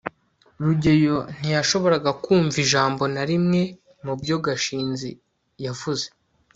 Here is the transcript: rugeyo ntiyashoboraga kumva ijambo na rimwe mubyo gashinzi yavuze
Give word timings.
rugeyo 0.65 1.17
ntiyashoboraga 1.37 2.11
kumva 2.23 2.55
ijambo 2.65 3.03
na 3.13 3.23
rimwe 3.29 3.61
mubyo 4.05 4.35
gashinzi 4.45 5.09
yavuze 5.65 6.05